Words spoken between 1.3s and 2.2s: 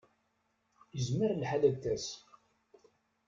lḥal ad d-tas.